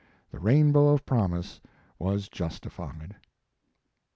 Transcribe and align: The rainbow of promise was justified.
The 0.31 0.39
rainbow 0.39 0.87
of 0.87 1.05
promise 1.05 1.61
was 1.99 2.27
justified. 2.27 3.17